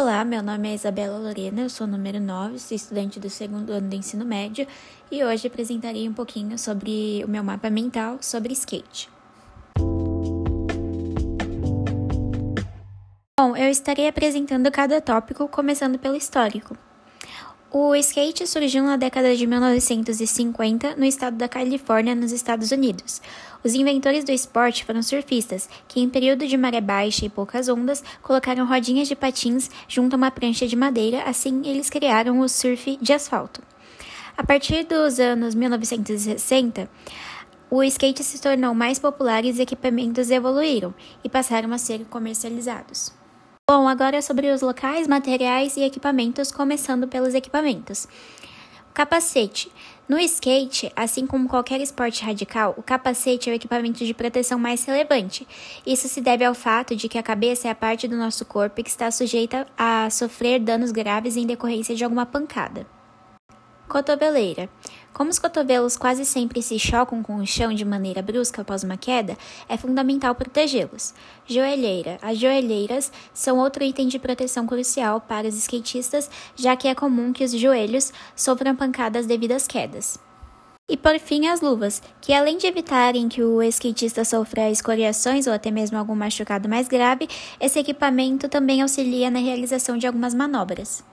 [0.00, 3.86] Olá, meu nome é Isabela Lorena, eu sou número 9, sou estudante do segundo ano
[3.86, 4.66] do ensino médio
[5.12, 9.10] e hoje apresentarei um pouquinho sobre o meu mapa mental sobre skate.
[13.38, 16.74] Bom, eu estarei apresentando cada tópico, começando pelo histórico.
[17.72, 23.22] O skate surgiu na década de 1950 no estado da Califórnia, nos Estados Unidos.
[23.62, 28.02] Os inventores do esporte foram surfistas, que em período de maré baixa e poucas ondas,
[28.22, 32.98] colocaram rodinhas de patins junto a uma prancha de madeira, assim eles criaram o surf
[33.00, 33.62] de asfalto.
[34.36, 36.90] A partir dos anos 1960,
[37.70, 43.19] o skate se tornou mais popular e os equipamentos evoluíram e passaram a ser comercializados.
[43.72, 48.08] Bom, agora é sobre os locais, materiais e equipamentos, começando pelos equipamentos.
[48.92, 49.70] Capacete.
[50.08, 54.84] No skate, assim como qualquer esporte radical, o capacete é o equipamento de proteção mais
[54.84, 55.46] relevante.
[55.86, 58.82] Isso se deve ao fato de que a cabeça é a parte do nosso corpo
[58.82, 62.88] que está sujeita a sofrer danos graves em decorrência de alguma pancada.
[63.88, 64.68] Cotoveleira.
[65.12, 68.96] Como os cotovelos quase sempre se chocam com o chão de maneira brusca após uma
[68.96, 69.36] queda,
[69.68, 71.12] é fundamental protegê-los.
[71.46, 72.18] Joelheira.
[72.22, 77.32] As joelheiras são outro item de proteção crucial para os skatistas, já que é comum
[77.32, 80.18] que os joelhos sofram pancadas devido às quedas.
[80.88, 85.52] E por fim, as luvas, que além de evitarem que o skatista sofra escoriações ou
[85.52, 87.28] até mesmo algum machucado mais grave,
[87.60, 91.04] esse equipamento também auxilia na realização de algumas manobras.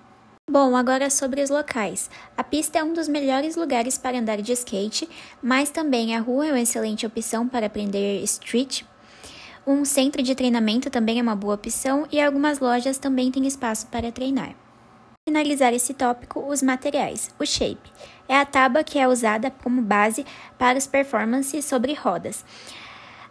[0.50, 2.10] Bom, agora sobre os locais.
[2.38, 5.08] A pista é um dos melhores lugares para andar de skate,
[5.44, 8.84] mas também a rua é uma excelente opção para aprender street.
[9.68, 13.88] Um centro de treinamento também é uma boa opção e algumas lojas também têm espaço
[13.88, 14.56] para treinar.
[15.28, 17.30] Finalizar esse tópico, os materiais.
[17.38, 17.92] O shape
[18.30, 20.26] é a tábua que é usada como base
[20.58, 22.46] para as performances sobre rodas.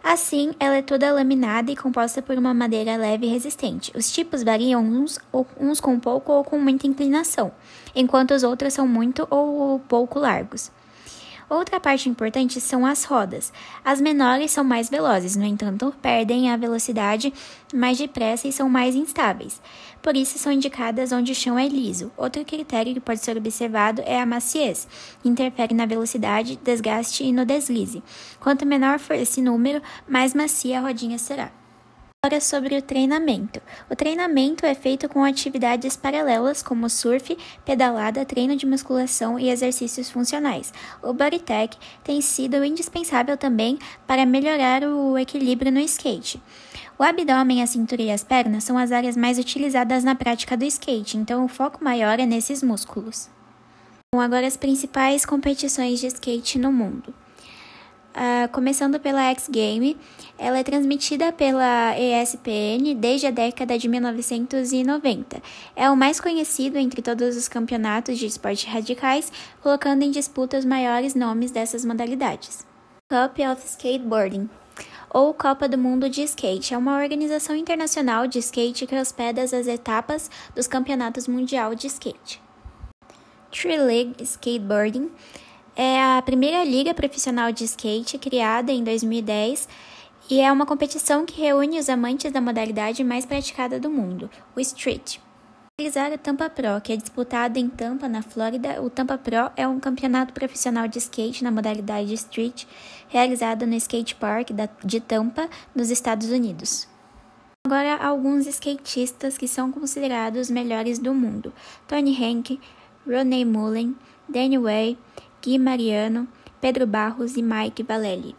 [0.09, 3.91] Assim, ela é toda laminada e composta por uma madeira leve e resistente.
[3.93, 5.19] Os tipos variam uns,
[5.59, 7.51] uns com pouco ou com muita inclinação,
[7.93, 10.71] enquanto os outros são muito ou pouco largos.
[11.49, 13.53] Outra parte importante são as rodas.
[13.83, 17.33] As menores são mais velozes, no entanto, perdem a velocidade
[17.73, 19.61] mais depressa e são mais instáveis.
[20.01, 22.11] Por isso, são indicadas onde o chão é liso.
[22.17, 24.87] Outro critério que pode ser observado é a maciez,
[25.21, 28.03] que interfere na velocidade, desgaste e no deslize.
[28.41, 31.49] Quanto menor for esse número, mais macia a rodinha será.
[32.27, 33.61] Agora sobre o treinamento.
[33.89, 40.09] O treinamento é feito com atividades paralelas como surf, pedalada, treino de musculação e exercícios
[40.09, 40.73] funcionais.
[41.01, 46.41] O Bodytech tem sido indispensável também para melhorar o equilíbrio no skate.
[46.99, 50.65] O abdômen, a cintura e as pernas são as áreas mais utilizadas na prática do
[50.65, 53.29] skate, então o foco maior é nesses músculos.
[54.13, 57.13] Bom, agora as principais competições de skate no mundo.
[58.17, 59.95] Uh, começando pela X Game,
[60.39, 65.39] ela é transmitida pela ESPN desde a década de 1990.
[65.75, 70.65] É o mais conhecido entre todos os campeonatos de esportes radicais, colocando em disputa os
[70.65, 72.65] maiores nomes dessas modalidades.
[73.07, 74.49] Cup of Skateboarding
[75.13, 76.73] ou Copa do Mundo de Skate.
[76.73, 82.41] É uma organização internacional de skate que hospeda as etapas dos campeonatos mundial de skate.
[83.51, 85.11] Tree League Skateboarding
[85.77, 89.69] é a primeira liga profissional de skate criada em 2010
[90.27, 94.59] e é uma competição que reúne os amantes da modalidade mais praticada do mundo, o
[94.59, 95.19] street.
[95.79, 99.67] Realizar a Tampa Pro, que é disputado em Tampa, na Flórida, o Tampa Pro é
[99.67, 102.65] um campeonato profissional de skate na modalidade street,
[103.07, 104.49] realizado no Skate Park
[104.83, 106.87] de Tampa, nos Estados Unidos.
[107.67, 111.53] Agora, alguns skatistas que são considerados os melhores do mundo:
[111.87, 112.59] Tony Hank,
[113.05, 113.95] Ronnie Mullen,
[114.27, 114.97] Danny Way,
[115.47, 116.27] Gui Mariano,
[116.59, 118.35] Pedro Barros e Mike Valelli.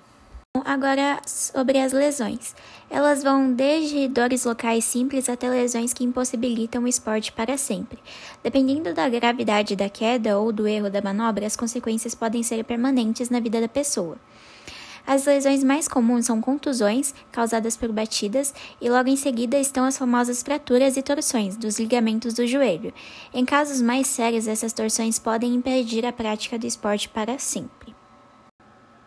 [0.62, 2.54] Agora sobre as lesões.
[2.90, 7.98] Elas vão desde dores locais simples até lesões que impossibilitam o esporte para sempre.
[8.42, 13.30] Dependendo da gravidade da queda ou do erro da manobra, as consequências podem ser permanentes
[13.30, 14.18] na vida da pessoa.
[15.08, 19.96] As lesões mais comuns são contusões, causadas por batidas, e logo em seguida estão as
[19.96, 22.92] famosas fraturas e torções dos ligamentos do joelho.
[23.32, 27.96] Em casos mais sérios, essas torções podem impedir a prática do esporte para sempre.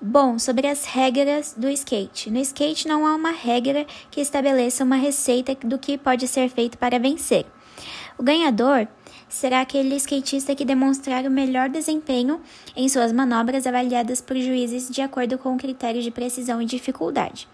[0.01, 2.31] Bom, sobre as regras do skate.
[2.31, 6.79] No skate não há uma regra que estabeleça uma receita do que pode ser feito
[6.79, 7.45] para vencer.
[8.17, 8.87] O ganhador
[9.31, 12.41] será aquele skatista que demonstrar o melhor desempenho
[12.75, 17.47] em suas manobras avaliadas por juízes de acordo com critérios de precisão e dificuldade.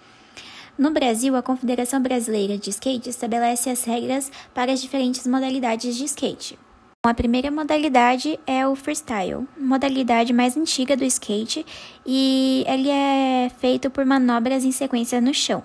[0.78, 6.06] No Brasil, a Confederação Brasileira de Skate estabelece as regras para as diferentes modalidades de
[6.06, 6.58] skate.
[7.06, 11.66] A primeira modalidade é o freestyle, modalidade mais antiga do skate,
[12.06, 15.64] e ele é feito por manobras em sequência no chão.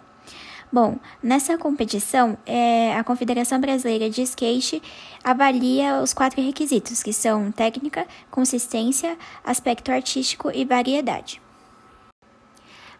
[0.72, 4.82] Bom, nessa competição, é, a Confederação Brasileira de Skate
[5.22, 11.42] avalia os quatro requisitos, que são técnica, consistência, aspecto artístico e variedade.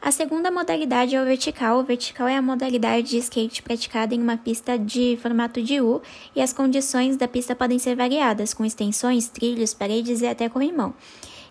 [0.03, 1.79] A segunda modalidade é o vertical.
[1.79, 6.03] O vertical é a modalidade de skate praticada em uma pista de formato de U
[6.37, 10.93] e as condições da pista podem ser variadas, com extensões, trilhos, paredes e até corrimão.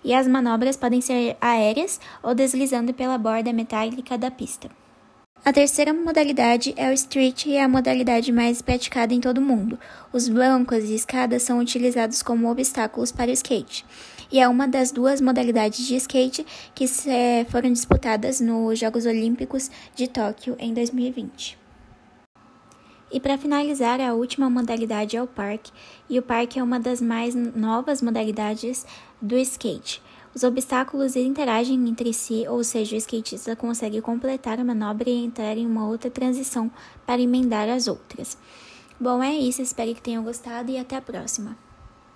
[0.03, 4.69] E as manobras podem ser aéreas ou deslizando pela borda metálica da pista.
[5.43, 9.41] A terceira modalidade é o street e é a modalidade mais praticada em todo o
[9.41, 9.79] mundo.
[10.13, 13.83] Os bancos e escadas são utilizados como obstáculos para o skate,
[14.31, 16.45] e é uma das duas modalidades de skate
[16.75, 16.85] que
[17.49, 21.57] foram disputadas nos Jogos Olímpicos de Tóquio em 2020.
[23.11, 25.71] E para finalizar, a última modalidade é o parque,
[26.07, 28.85] e o parque é uma das mais novas modalidades
[29.19, 30.03] do skate.
[30.33, 35.57] Os obstáculos interagem entre si, ou seja, o skatista consegue completar a manobra e entrar
[35.57, 36.71] em uma outra transição
[37.05, 38.37] para emendar as outras.
[38.97, 41.57] Bom, é isso, espero que tenham gostado e até a próxima.